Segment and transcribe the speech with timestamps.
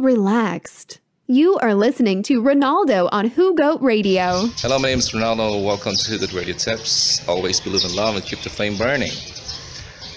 [0.00, 0.98] relaxed.
[1.26, 4.48] You are listening to Ronaldo on Who Goat Radio.
[4.56, 5.62] Hello, my name is Ronaldo.
[5.62, 7.22] Welcome to the Radio Tips.
[7.28, 9.12] Always believe in love and keep the flame burning.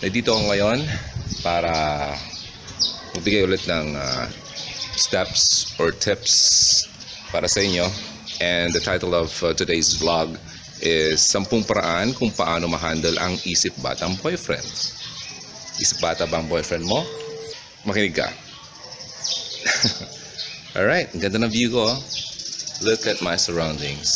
[0.02, 0.80] Nandito ako ngayon
[1.44, 1.72] para
[3.14, 4.26] magbigay ulit ng uh,
[4.96, 6.88] steps or tips
[7.30, 7.86] para sa inyo.
[8.42, 10.40] And the title of uh, today's vlog
[10.82, 14.66] is 10 paraan kung paano ma-handle ang isip batang boyfriend.
[15.78, 17.06] Isip bata ba ang boyfriend mo?
[17.86, 18.32] Makinig ka.
[20.74, 21.86] Alright, ganda ng view ko.
[21.86, 21.98] oh.
[22.82, 24.10] Look at my surroundings.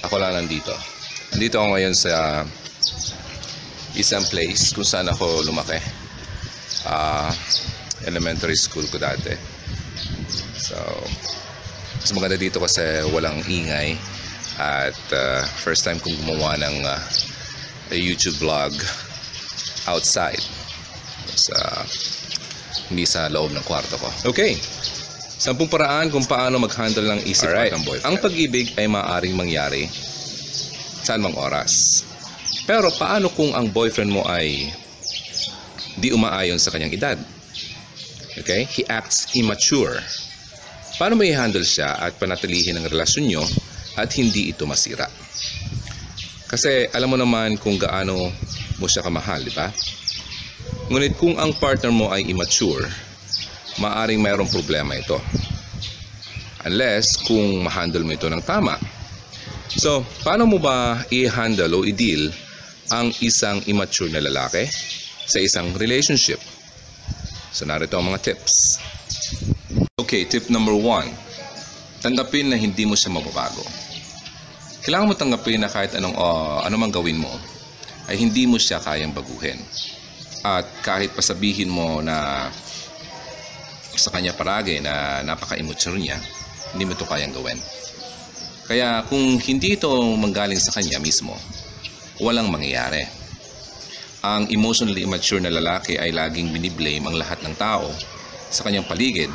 [0.00, 0.72] Ako lang nandito.
[1.36, 2.40] Nandito ako ngayon sa
[3.92, 5.76] isang place kung saan ako lumaki.
[6.88, 7.28] Ah,
[8.08, 9.36] elementary school ko dati.
[10.56, 10.80] So,
[12.00, 14.00] mas maganda dito kasi walang ingay
[14.56, 16.96] at ah, first time kong gumawa ng ah,
[17.92, 18.72] a YouTube vlog
[19.84, 20.40] outside
[21.36, 21.84] sa
[22.88, 24.08] hindi sa loob ng kwarto ko.
[24.32, 24.56] Okay.
[25.42, 27.74] Sampung paraan kung paano mag-handle ng isip Alright.
[27.74, 28.06] ng boyfriend.
[28.06, 29.90] Ang pag-ibig ay maaaring mangyari
[31.02, 32.06] saan mang oras.
[32.62, 34.70] Pero paano kung ang boyfriend mo ay
[35.98, 37.18] di umaayon sa kanyang edad?
[38.38, 38.70] Okay?
[38.70, 39.98] He acts immature.
[40.94, 43.42] Paano mo i-handle siya at panatilihin ang relasyon nyo
[43.98, 45.10] at hindi ito masira?
[46.46, 48.30] Kasi alam mo naman kung gaano
[48.78, 49.74] mo siya kamahal, di ba?
[50.86, 52.86] Ngunit kung ang partner mo ay immature,
[53.80, 55.16] maaring mayroong problema ito.
[56.66, 58.76] Unless kung ma-handle mo ito ng tama.
[59.72, 62.28] So, paano mo ba i-handle o i-deal
[62.92, 64.68] ang isang immature na lalaki
[65.24, 66.38] sa isang relationship?
[67.52, 68.78] So, narito ang mga tips.
[69.96, 71.08] Okay, tip number one.
[72.04, 73.64] Tanggapin na hindi mo siya mababago.
[74.82, 77.30] Kailangan mo tanggapin na kahit anong, uh, anumang gawin mo,
[78.10, 79.56] ay hindi mo siya kayang baguhin.
[80.42, 82.50] At kahit pasabihin mo na
[83.96, 86.16] sa kanya paragi na napaka-immature niya,
[86.72, 87.60] hindi mo ito kayang gawin.
[88.64, 91.36] Kaya kung hindi ito manggaling sa kanya mismo,
[92.22, 93.04] walang mangyayari.
[94.22, 97.90] Ang emotionally immature na lalaki ay laging biniblame ang lahat ng tao
[98.48, 99.28] sa kanyang paligid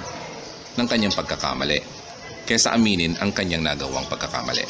[0.79, 1.83] ng kanyang pagkakamali
[2.47, 4.63] kaysa aminin ang kanyang nagawang pagkakamali.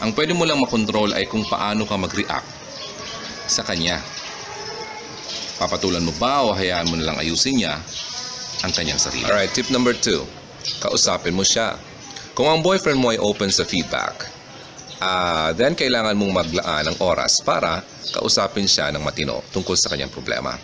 [0.00, 2.48] Ang pwede mo lang makontrol ay kung paano ka mag-react
[3.46, 4.00] sa kanya.
[5.60, 7.78] Papatulan mo ba o hayaan mo na lang ayusin niya
[8.62, 9.26] ang kanyang sarili?
[9.26, 10.22] Alright, tip number two.
[10.78, 11.74] Kausapin mo siya.
[12.32, 14.30] Kung ang boyfriend mo ay open sa feedback,
[15.02, 17.82] ah then kailangan mong maglaan ng oras para
[18.14, 20.54] kausapin siya ng matino tungkol sa kanyang problema.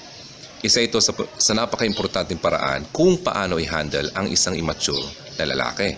[0.58, 5.02] Isa ito sa, sa napaka-importanting paraan kung paano i-handle ang isang immature
[5.38, 5.94] na lalaki.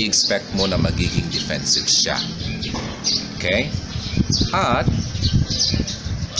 [0.00, 2.16] I-expect mo na magiging defensive siya.
[3.36, 3.68] Okay?
[4.52, 4.88] At,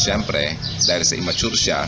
[0.01, 0.57] syempre,
[0.89, 1.85] dahil sa immature siya,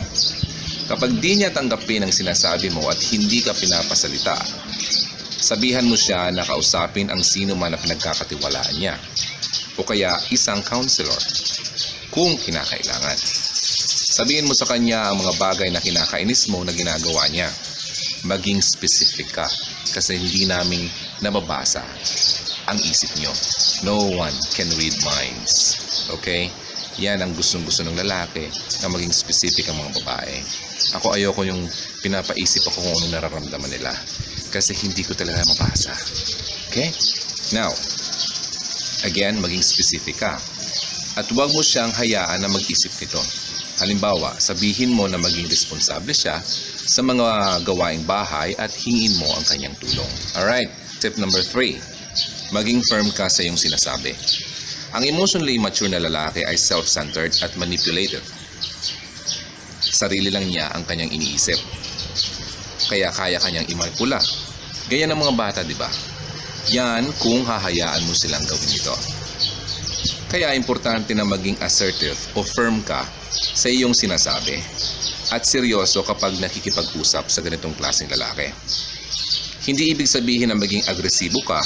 [0.91, 4.35] kapag di niya tanggapin ang sinasabi mo at hindi ka pinapasalita,
[5.39, 8.99] sabihan mo siya na kausapin ang sino man na pinagkakatiwalaan niya
[9.79, 11.15] o kaya isang counselor
[12.11, 13.15] kung kinakailangan.
[14.11, 17.47] Sabihin mo sa kanya ang mga bagay na kinakainis mo na ginagawa niya.
[18.27, 19.47] Maging specific ka
[19.95, 20.91] kasi hindi namin
[21.23, 21.81] nababasa
[22.67, 23.31] ang isip niyo.
[23.87, 25.79] No one can read minds.
[26.19, 26.51] Okay?
[26.99, 28.51] Yan ang gustong-gusto ng lalaki
[28.83, 30.35] na maging specific ang mga babae.
[30.99, 31.63] Ako ayoko yung
[32.03, 33.91] pinapaisip ako kung anong nararamdaman nila
[34.51, 35.95] kasi hindi ko talaga mabasa.
[36.67, 36.91] Okay?
[37.55, 37.71] Now,
[39.07, 40.35] again, maging specific ka.
[41.15, 43.19] At huwag mo siyang hayaan na mag-isip nito.
[43.79, 46.39] Halimbawa, sabihin mo na maging responsable siya
[46.91, 50.11] sa mga gawaing bahay at hingin mo ang kanyang tulong.
[50.35, 51.79] Alright, tip number three.
[52.51, 54.11] Maging firm ka sa iyong sinasabi.
[54.91, 58.23] Ang emotionally mature na lalaki ay self-centered at manipulative.
[60.01, 61.61] Sarili lang niya ang kanyang iniisip.
[62.89, 64.17] Kaya kaya kanyang imanipula.
[64.89, 65.85] Gaya ng mga bata, di ba?
[66.73, 68.97] Yan kung hahayaan mo silang gawin ito.
[70.25, 74.57] Kaya importante na maging assertive o firm ka sa iyong sinasabi
[75.29, 78.49] at seryoso kapag nakikipag-usap sa ganitong klaseng lalaki.
[79.69, 81.61] Hindi ibig sabihin na maging agresibo ka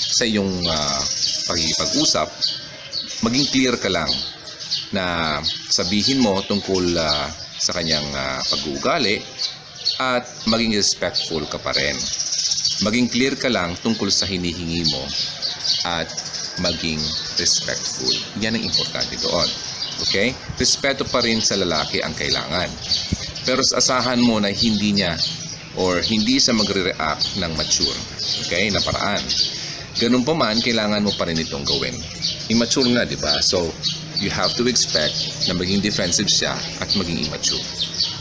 [0.00, 1.00] sa iyong uh,
[1.44, 2.28] pagkikipag-usap,
[3.20, 4.08] maging clear ka lang
[4.92, 5.38] na
[5.68, 7.26] sabihin mo tungkol uh,
[7.58, 9.20] sa kanyang uh, pag-uugali
[9.98, 11.96] at maging respectful ka pa rin.
[12.86, 15.02] Maging clear ka lang tungkol sa hinihingi mo
[15.86, 16.06] at
[16.62, 17.02] maging
[17.38, 18.10] respectful.
[18.38, 19.48] Yan ang importante doon.
[20.06, 20.30] Okay?
[20.54, 22.70] Respeto pa rin sa lalaki ang kailangan.
[23.42, 25.18] Pero asahan mo na hindi niya
[25.78, 27.98] or hindi siya magre-react ng mature.
[28.46, 28.70] Okay?
[28.70, 29.22] Na paraan.
[29.98, 31.94] Ganun pa man, kailangan mo pa rin itong gawin.
[32.46, 33.34] Immature nga, di ba?
[33.42, 33.66] So,
[34.18, 37.62] you have to expect na maging defensive siya at maging immature.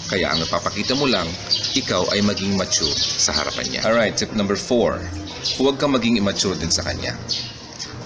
[0.08, 1.28] Kaya ang napapakita mo lang,
[1.76, 3.82] ikaw ay maging mature sa harapan niya.
[3.84, 5.60] Alright, tip number 4.
[5.60, 7.12] Huwag kang maging immature din sa kanya.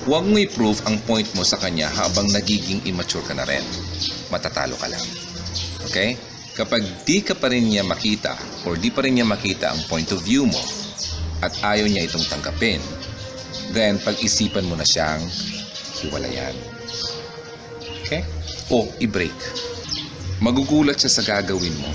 [0.10, 3.62] Huwag mo i-prove ang point mo sa kanya habang nagiging immature ka na rin.
[4.34, 5.06] Matatalo ka lang.
[5.86, 6.18] Okay?
[6.58, 8.34] Kapag di ka pa rin niya makita
[8.66, 10.64] or di pa rin niya makita ang point of view mo
[11.46, 12.82] at ayaw niya itong tanggapin,
[13.78, 15.22] then pag-isipan mo na siyang
[16.02, 16.70] hiwalayan.
[18.12, 18.28] Okay?
[18.68, 19.31] O i-break.
[20.44, 21.88] Magugulat siya sa gagawin mo.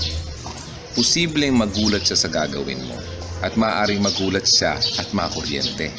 [0.97, 2.97] Posibleng magulat siya sa gagawin mo.
[3.45, 5.93] At maaaring magulat siya at makuryente.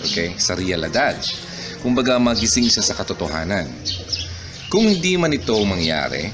[0.00, 0.32] Okay?
[0.40, 1.20] Sa realidad.
[1.84, 3.68] Kumbaga magising siya sa katotohanan.
[4.72, 6.32] Kung hindi man ito mangyari,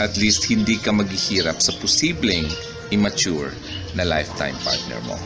[0.00, 2.48] at least hindi ka maghihirap sa posibleng
[2.88, 3.52] immature
[3.92, 5.20] na lifetime partner mo.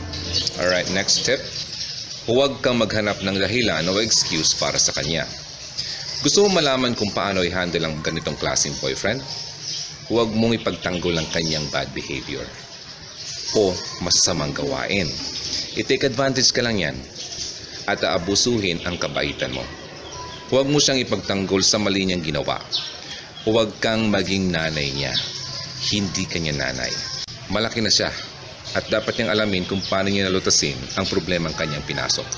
[0.59, 1.39] Alright, next tip.
[2.27, 5.23] Huwag kang maghanap ng dahilan o excuse para sa kanya.
[6.21, 9.25] Gusto mo malaman kung paano i-handle ang ganitong klaseng boyfriend?
[10.05, 12.45] Huwag mong ipagtanggol ang kanyang bad behavior
[13.57, 13.73] o
[14.05, 15.09] masasamang gawain.
[15.73, 16.93] I-take advantage ka lang yan
[17.89, 19.65] at aabusuhin ang kabaitan mo.
[20.53, 22.61] Huwag mo siyang ipagtanggol sa mali niyang ginawa.
[23.49, 25.17] Huwag kang maging nanay niya.
[25.89, 26.93] Hindi kanya nanay.
[27.49, 28.13] Malaki na siya
[28.77, 32.29] at dapat niyang alamin kung paano niya nalutasin ang problemang kanyang pinasok.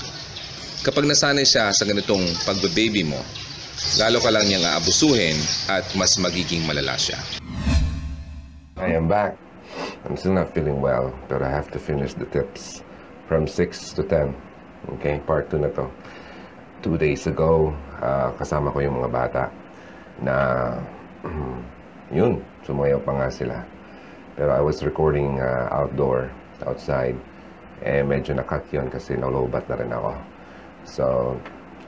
[0.80, 3.20] Kapag nasanay siya sa ganitong pagbe-baby mo,
[4.00, 5.36] lalo ka lang niyang aabusuhin
[5.68, 7.20] at mas magiging malala siya.
[8.80, 9.38] I am back.
[10.04, 12.84] I'm still not feeling well, but I have to finish the tips
[13.28, 14.36] from 6 to 10.
[14.98, 15.88] Okay, part 2 na to.
[16.84, 17.72] Two days ago,
[18.04, 19.44] ah, kasama ko yung mga bata
[20.20, 20.36] na
[22.18, 23.56] yun, sumayaw pa nga sila.
[24.36, 26.28] Pero I was recording ah, outdoor,
[26.68, 27.16] outside.
[27.80, 30.12] Eh, medyo nakat yun kasi naulobat na rin ako.
[30.84, 31.04] So,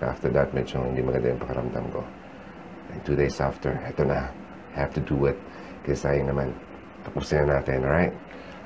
[0.04, 2.02] after that, medyo hindi maganda yung pakiramdam ko.
[2.92, 4.28] And two days after, eto na.
[4.76, 5.38] Have to do it.
[5.84, 6.52] Kasi sayang naman.
[7.06, 8.12] Tapusin na natin, alright?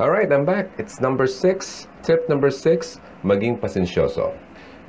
[0.00, 0.72] Alright, I'm back.
[0.80, 1.86] It's number six.
[2.02, 4.32] Tip number six, maging pasensyoso.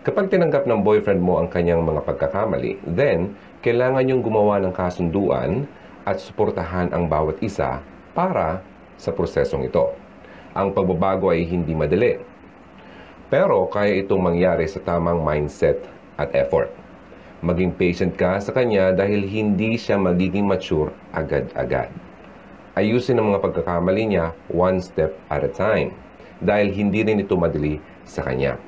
[0.02, 5.70] Kapag tinanggap ng boyfriend mo ang kanyang mga pagkakamali, then, kailangan yung gumawa ng kasunduan
[6.10, 7.86] at suportahan ang bawat isa
[8.18, 8.66] para
[8.98, 9.94] sa prosesong ito.
[10.58, 12.18] Ang pagbabago ay hindi madali.
[13.30, 15.80] Pero kaya itong mangyari sa tamang mindset
[16.22, 16.70] at effort.
[17.42, 21.90] Maging patient ka sa kanya dahil hindi siya magiging mature agad-agad.
[22.78, 25.92] Ayusin ang mga pagkakamali niya one step at a time
[26.38, 28.62] dahil hindi rin ito madali sa kanya.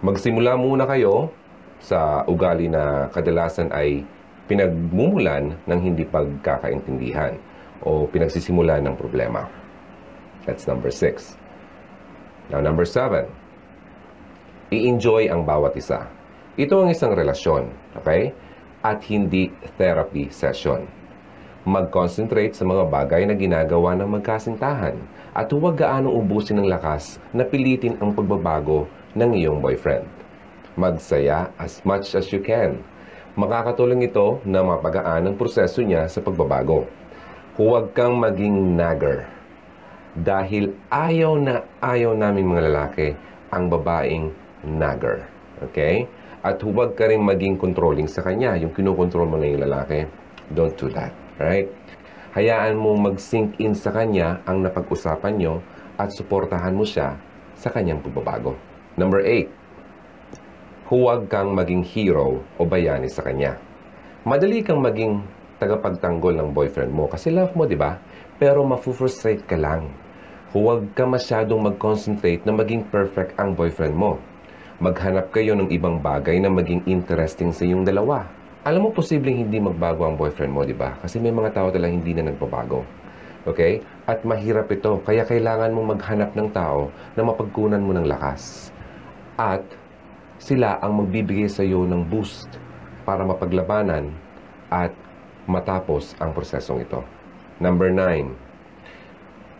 [0.00, 1.30] Magsimula muna kayo
[1.78, 4.02] sa ugali na kadalasan ay
[4.50, 7.38] pinagmumulan ng hindi pagkakaintindihan
[7.84, 9.46] o pinagsisimulan ng problema.
[10.42, 11.38] That's number six.
[12.50, 13.30] Now, number seven,
[14.74, 16.10] i-enjoy ang bawat isa.
[16.52, 18.36] Ito ang isang relasyon, okay?
[18.84, 19.48] At hindi
[19.80, 20.84] therapy session.
[21.64, 25.00] Mag-concentrate sa mga bagay na ginagawa ng magkasintahan
[25.32, 28.84] at huwag gaano ubusin ng lakas na pilitin ang pagbabago
[29.16, 30.04] ng iyong boyfriend.
[30.76, 32.84] Magsaya as much as you can.
[33.32, 36.84] Makakatulong ito na mapagaan ang proseso niya sa pagbabago.
[37.56, 39.24] Huwag kang maging nagger
[40.20, 43.08] dahil ayaw na ayaw namin mga lalaki
[43.48, 44.28] ang babaeng
[44.68, 45.24] nagger.
[45.64, 46.04] Okay?
[46.42, 48.58] At huwag ka rin maging controlling sa kanya.
[48.58, 50.10] Yung kinukontrol mo na yung lalaki,
[50.50, 51.14] don't do that.
[51.38, 51.70] Right?
[52.34, 55.62] Hayaan mo mag-sink in sa kanya ang napag-usapan nyo
[55.94, 57.14] at suportahan mo siya
[57.54, 58.58] sa kanyang pagbabago.
[58.98, 60.90] Number 8.
[60.90, 63.56] Huwag kang maging hero o bayani sa kanya.
[64.26, 65.22] Madali kang maging
[65.62, 68.02] tagapagtanggol ng boyfriend mo kasi love mo, di ba?
[68.42, 69.94] Pero mafu-frustrate ka lang.
[70.50, 74.18] Huwag ka masyadong mag-concentrate na maging perfect ang boyfriend mo.
[74.82, 78.26] Maghanap kayo ng ibang bagay na maging interesting sa iyong dalawa.
[78.66, 80.98] Alam mo, posibleng hindi magbago ang boyfriend mo, di ba?
[80.98, 82.82] Kasi may mga tao talagang hindi na nagbabago.
[83.46, 83.78] Okay?
[84.10, 88.74] At mahirap ito, kaya kailangan mo maghanap ng tao na mapagkunan mo ng lakas.
[89.38, 89.62] At
[90.42, 92.50] sila ang magbibigay sa iyo ng boost
[93.06, 94.10] para mapaglabanan
[94.66, 94.90] at
[95.46, 97.06] matapos ang prosesong ito.
[97.62, 98.34] Number 9,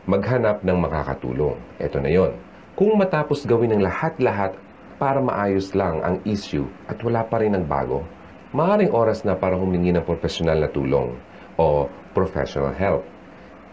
[0.03, 1.55] maghanap ng makakatulong.
[1.79, 2.35] Ito na yon.
[2.75, 4.59] Kung matapos gawin ng lahat-lahat
[5.03, 8.07] para maayos lang ang issue at wala pa rin nagbago,
[8.55, 11.19] maaaring oras na para humingi ng profesional na tulong
[11.59, 13.03] o professional help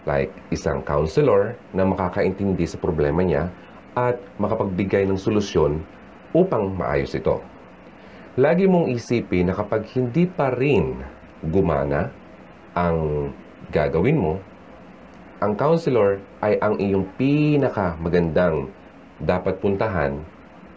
[0.09, 3.45] like isang counselor na makakaintindi sa problema niya
[3.93, 5.85] at makapagbigay ng solusyon
[6.33, 7.37] upang maayos ito.
[8.33, 10.97] Lagi mong isipin na kapag hindi pa rin
[11.45, 12.09] gumana
[12.73, 13.29] ang
[13.69, 14.41] gagawin mo,
[15.45, 18.73] ang counselor ay ang iyong pinaka magandang
[19.21, 20.25] dapat puntahan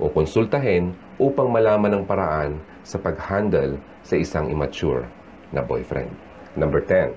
[0.02, 0.90] o konsultahin
[1.22, 5.06] upang malaman ang paraan sa pag-handle sa isang immature
[5.54, 6.10] na boyfriend.
[6.58, 7.14] Number 10,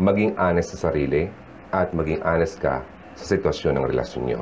[0.00, 1.28] maging honest sa sarili
[1.76, 2.80] at maging honest ka
[3.12, 4.40] sa sitwasyon ng relasyon nyo.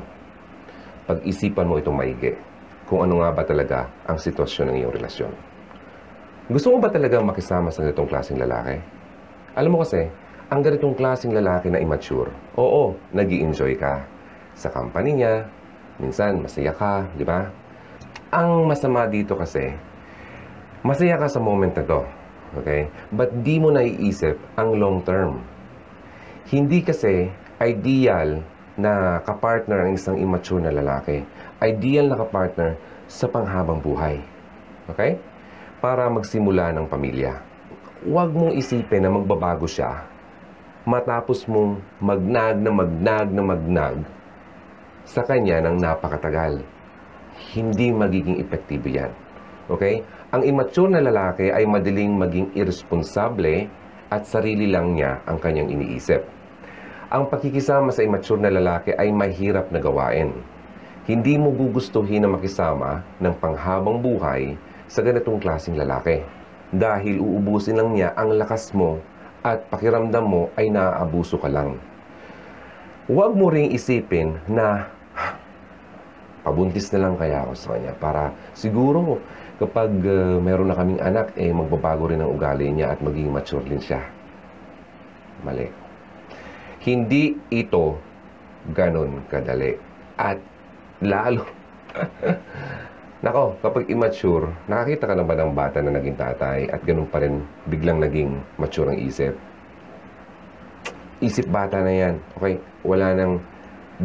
[1.10, 2.32] Pag-isipan mo itong maigi
[2.86, 5.32] kung ano nga ba talaga ang sitwasyon ng iyong relasyon.
[6.46, 8.76] Gusto mo ba talaga makisama sa ganitong klaseng lalaki?
[9.58, 10.06] Alam mo kasi,
[10.52, 12.28] ang ganitong klaseng lalaki na immature,
[12.60, 14.04] oo, nag enjoy ka
[14.52, 15.48] sa company niya,
[15.98, 17.48] minsan masaya ka, di ba?
[18.34, 19.78] Ang masama dito kasi,
[20.82, 22.02] masaya ka sa moment na to,
[22.58, 22.90] okay?
[23.14, 25.38] But di mo naiisip ang long term.
[26.50, 27.30] Hindi kasi
[27.62, 28.42] ideal
[28.74, 31.22] na kapartner ang isang immature na lalaki.
[31.62, 32.74] Ideal na kapartner
[33.06, 34.18] sa panghabang buhay.
[34.90, 35.22] Okay?
[35.78, 37.38] Para magsimula ng pamilya.
[38.02, 40.10] Huwag mong isipin na magbabago siya
[40.84, 43.96] matapos mong magnag na magnag na magnag
[45.06, 46.73] sa kanya ng napakatagal.
[47.34, 49.10] Hindi magiging epektibo yan.
[49.66, 50.04] Okay?
[50.34, 53.70] Ang immature na lalaki ay madaling maging irresponsable
[54.10, 56.22] at sarili lang niya ang kanyang iniisip.
[57.14, 60.34] Ang pakikisama sa immature na lalaki ay mahirap na gawain.
[61.04, 64.56] Hindi mo gugustuhin na makisama ng panghabang buhay
[64.88, 66.24] sa ganitong klaseng lalaki
[66.74, 68.98] dahil uubusin lang niya ang lakas mo
[69.44, 71.76] at pakiramdam mo ay naaabuso ka lang.
[73.04, 74.78] Huwag mo ring isipin na "Ah,
[76.44, 79.18] pabuntis na lang kaya ako sa kanya para siguro
[79.58, 83.64] kapag uh, meron na kaming anak, eh magbabago rin ang ugali niya at maging mature
[83.64, 84.02] din siya.
[85.46, 85.66] Mali.
[86.84, 87.96] Hindi ito
[88.76, 89.72] ganun kadali.
[90.20, 90.38] At
[91.00, 91.48] lalo,
[93.24, 97.24] Nako, kapag immature, nakakita ka na ba ng bata na naging tatay at ganun pa
[97.24, 97.40] rin
[97.72, 99.32] biglang naging mature ang isip?
[101.24, 102.14] Isip bata na yan.
[102.36, 102.60] Okay?
[102.84, 103.40] Wala nang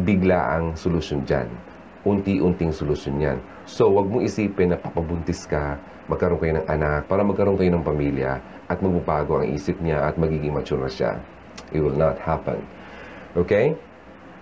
[0.08, 1.52] bigla ang solusyon dyan.
[2.00, 3.38] Unti-unting solusyon yan.
[3.68, 5.76] So, wag mong isipin na papabuntis ka,
[6.08, 8.40] magkaroon kayo ng anak, para magkaroon kayo ng pamilya,
[8.72, 11.20] at magbabago ang isip niya at magiging mature na siya.
[11.76, 12.64] It will not happen.
[13.36, 13.76] Okay?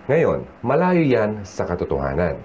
[0.07, 2.39] Ngayon, malayo yan sa katotohanan.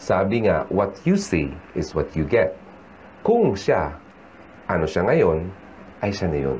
[0.00, 2.56] Sabi nga, what you see is what you get.
[3.20, 4.00] Kung siya,
[4.64, 5.50] ano siya ngayon,
[6.00, 6.58] ay siya na yun.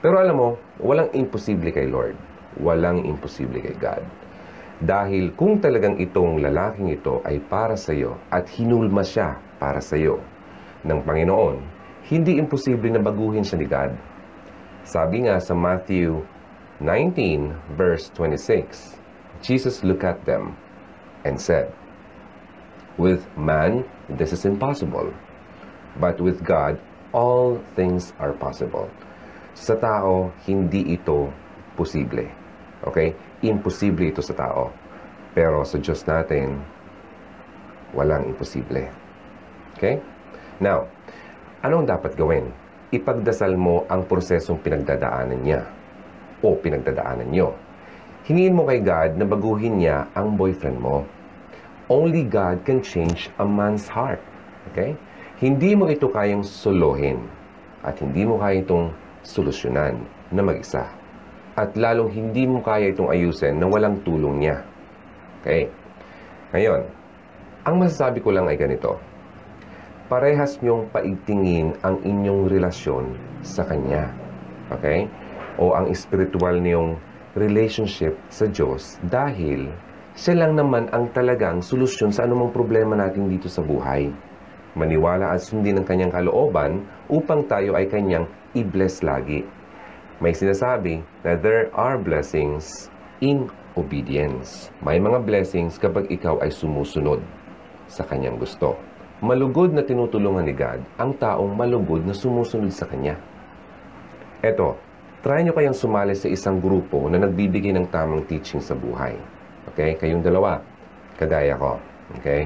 [0.00, 0.48] Pero alam mo,
[0.80, 2.16] walang imposible kay Lord.
[2.56, 4.02] Walang imposible kay God.
[4.80, 10.00] Dahil kung talagang itong lalaking ito ay para sa iyo at hinulma siya para sa
[10.00, 10.24] iyo
[10.88, 11.60] ng Panginoon,
[12.08, 13.92] hindi imposible na baguhin siya ni God.
[14.88, 16.24] Sabi nga sa Matthew
[16.80, 18.96] 19 verse 26,
[19.44, 20.56] Jesus looked at them
[21.28, 21.68] and said,
[22.96, 25.12] With man, this is impossible.
[26.00, 26.80] But with God,
[27.12, 28.88] all things are possible.
[29.52, 31.28] Sa tao, hindi ito
[31.76, 32.32] posible.
[32.86, 33.12] Okay?
[33.44, 34.72] Imposible ito sa tao.
[35.36, 36.58] Pero sa Diyos natin,
[37.92, 38.88] walang imposible.
[39.76, 40.00] Okay?
[40.60, 40.86] Now,
[41.64, 42.50] anong dapat gawin?
[42.90, 45.62] Ipagdasal mo ang prosesong pinagdadaanan niya
[46.42, 47.54] o pinagdadaanan niyo.
[48.26, 51.06] Hingin mo kay God na baguhin niya ang boyfriend mo.
[51.90, 54.22] Only God can change a man's heart.
[54.70, 54.94] Okay?
[55.40, 57.24] Hindi mo ito kayang solohin
[57.80, 58.92] at hindi mo kaya itong
[59.24, 60.84] solusyonan na mag-isa.
[61.58, 64.62] At lalong hindi mo kaya itong ayusin na walang tulong niya.
[65.42, 65.66] Okay?
[66.54, 66.82] Ngayon,
[67.66, 68.98] ang masasabi ko lang ay ganito.
[70.10, 74.10] Parehas niyong paigtingin ang inyong relasyon sa Kanya.
[74.74, 75.06] Okay?
[75.58, 76.98] O ang spiritual niyong
[77.38, 79.70] relationship sa Diyos dahil
[80.18, 84.10] siya lang naman ang talagang solusyon sa anumang problema natin dito sa buhay.
[84.74, 89.46] Maniwala at sundin ang kanyang kalooban upang tayo ay kanyang i-bless lagi.
[90.20, 92.92] May sinasabi na there are blessings
[93.24, 94.68] in obedience.
[94.84, 97.24] May mga blessings kapag ikaw ay sumusunod
[97.88, 98.76] sa kanyang gusto.
[99.24, 103.16] Malugod na tinutulungan ni God ang taong malugod na sumusunod sa kanya.
[104.44, 104.76] Eto,
[105.24, 109.16] try nyo kayang sumali sa isang grupo na nagbibigay ng tamang teaching sa buhay.
[109.72, 109.96] Okay?
[109.96, 110.60] Kayong dalawa.
[111.16, 111.80] Kagaya ko.
[112.20, 112.44] Okay?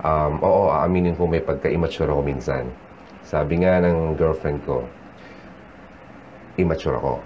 [0.00, 2.72] Um, oo, aaminin ko may pagka-immature ako minsan.
[3.20, 4.88] Sabi nga ng girlfriend ko,
[6.56, 7.20] immature ako.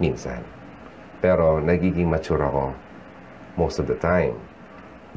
[0.00, 0.40] Minsan.
[1.20, 2.72] Pero nagiging mature ako
[3.56, 4.36] most of the time.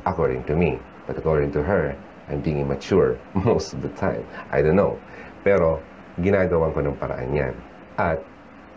[0.03, 0.79] According to me.
[1.05, 1.93] But according to her,
[2.27, 3.15] I'm being immature
[3.47, 4.25] most of the time.
[4.49, 4.97] I don't know.
[5.45, 5.79] Pero
[6.19, 7.53] ginagawan ko ng paraan yan.
[7.95, 8.19] At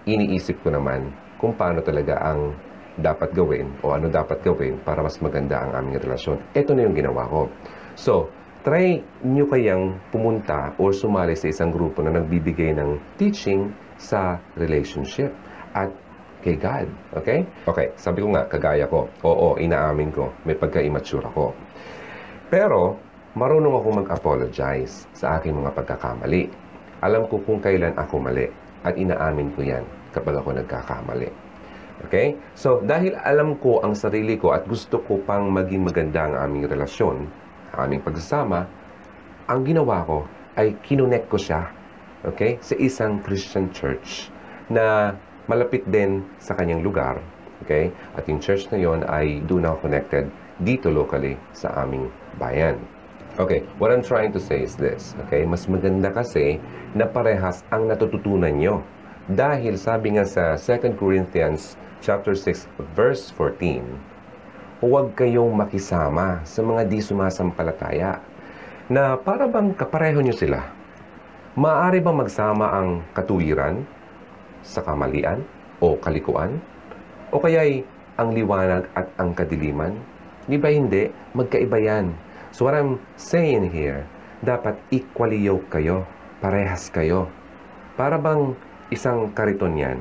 [0.04, 2.54] iniisip ko naman kung paano talaga ang
[2.98, 6.42] dapat gawin o ano dapat gawin para mas maganda ang aming relasyon.
[6.52, 7.46] Ito na yung ginawa ko.
[7.94, 8.26] So,
[8.66, 15.34] try nyo kayang pumunta or sumali sa isang grupo na nagbibigay ng teaching sa relationship
[15.74, 15.90] at
[16.40, 16.86] kay God.
[17.18, 17.42] Okay?
[17.66, 19.10] Okay, sabi ko nga, kagaya ko.
[19.26, 21.52] Oo, inaamin ko, may pagka-immature ako.
[22.48, 22.96] Pero,
[23.34, 26.48] marunong ako mag-apologize sa aking mga pagkakamali.
[27.04, 28.46] Alam ko kung kailan ako mali
[28.82, 31.28] at inaamin ko yan kapag ako nagkakamali.
[32.06, 32.38] Okay?
[32.54, 36.70] So, dahil alam ko ang sarili ko at gusto ko pang maging maganda ang aming
[36.70, 37.26] relasyon,
[37.74, 38.66] ang aming pagsasama,
[39.50, 40.18] ang ginawa ko
[40.58, 41.77] ay kinonect ko siya,
[42.30, 44.28] okay, sa isang Christian church
[44.68, 45.16] na
[45.48, 47.18] malapit din sa kanyang lugar,
[47.64, 47.88] okay?
[48.14, 50.28] At yung church na yon ay doon ako connected
[50.60, 52.76] dito locally sa aming bayan.
[53.38, 55.46] Okay, what I'm trying to say is this, okay?
[55.46, 56.58] Mas maganda kasi
[56.92, 58.82] na parehas ang natututunan nyo.
[59.28, 62.66] Dahil sabi nga sa 2 Corinthians chapter 6
[62.98, 63.84] verse 14,
[64.82, 68.20] huwag kayong makisama sa mga di sumasampalataya
[68.88, 70.77] na para bang kapareho nyo sila.
[71.58, 73.82] Maaari bang magsama ang katuwiran
[74.62, 75.42] sa kamalian
[75.82, 76.62] o kalikuan?
[77.34, 77.82] O kaya'y
[78.14, 79.98] ang liwanag at ang kadiliman?
[80.46, 81.10] Di ba hindi?
[81.34, 82.14] Magkaiba yan.
[82.54, 84.06] So what I'm saying here,
[84.46, 86.06] dapat equally yoked kayo.
[86.38, 87.26] Parehas kayo.
[87.98, 88.54] Para bang
[88.94, 89.98] isang kariton yan.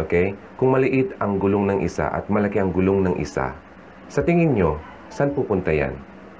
[0.00, 0.32] Okay?
[0.56, 3.52] Kung maliit ang gulong ng isa at malaki ang gulong ng isa,
[4.08, 4.80] sa tingin nyo,
[5.12, 5.92] saan pupunta yan?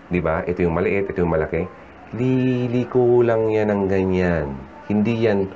[0.08, 0.40] Di ba?
[0.48, 1.68] Ito yung maliit, ito yung malaki.
[2.16, 4.56] Liliko lang yan ng ganyan.
[4.88, 5.52] Hindi yan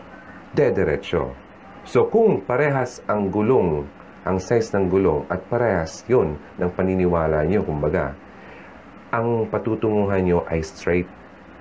[0.52, 1.33] dederecho.
[1.88, 3.88] So kung parehas ang gulong,
[4.29, 8.12] ang size ng gulong at parehas yun ng paniniwala nyo, kumbaga,
[9.09, 11.09] ang patutunguhan nyo ay straight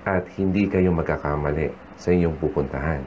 [0.04, 3.00] at hindi kayo magkakamali sa inyong pupuntahan.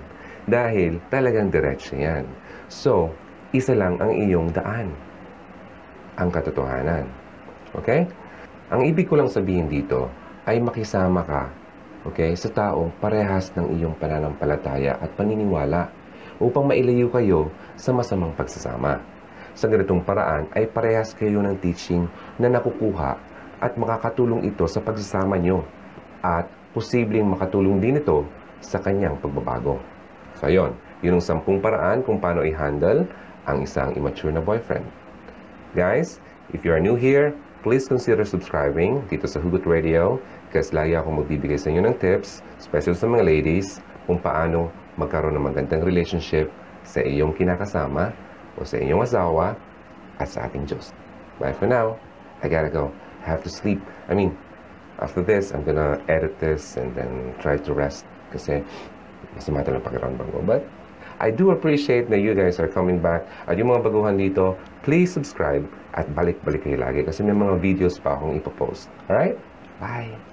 [0.50, 2.25] Dahil talagang diretso yan.
[2.73, 3.13] So,
[3.53, 4.89] isa lang ang iyong daan.
[6.17, 7.05] Ang katotohanan.
[7.77, 8.09] Okay?
[8.73, 10.09] Ang ibig ko lang sabihin dito
[10.50, 11.62] ay makisama ka
[12.03, 15.88] okay, sa taong parehas ng iyong pananampalataya at paniniwala
[16.43, 19.00] upang mailayo kayo sa masamang pagsasama.
[19.53, 22.10] Sa ganitong paraan ay parehas kayo ng teaching
[22.41, 23.15] na nakukuha
[23.62, 25.63] at makakatulong ito sa pagsasama nyo
[26.25, 28.25] at posibleng makatulong din ito
[28.60, 29.77] sa kanyang pagbabago.
[30.41, 30.74] So, ayun.
[31.03, 33.05] Yun ang sampung paraan kung paano i-handle
[33.43, 34.88] ang isang immature na boyfriend.
[35.75, 36.24] Guys,
[36.55, 40.16] if you are new here, please consider subscribing dito sa Hugot Radio
[40.53, 44.70] kasi lagi ako magbibigay sa inyo ng tips, especially sa mga ladies, kung paano
[45.01, 46.53] magkaroon ng magandang relationship
[46.85, 48.13] sa iyong kinakasama
[48.55, 49.57] o sa iyong asawa
[50.22, 50.94] at sa ating Diyos.
[51.42, 51.98] Bye for now.
[52.46, 52.94] I gotta go.
[53.25, 53.81] I have to sleep.
[54.05, 54.37] I mean,
[55.01, 58.61] after this, I'm gonna edit this and then try to rest kasi
[59.33, 60.39] masama talagang pakiramdam ko.
[60.46, 60.61] But
[61.24, 63.25] I do appreciate na you guys are coming back.
[63.48, 65.63] At yung mga baguhan dito, please subscribe
[65.96, 68.92] at balik-balik kayo lagi kasi may mga videos pa akong ipopost.
[69.07, 69.39] Alright?
[69.79, 70.32] Bye!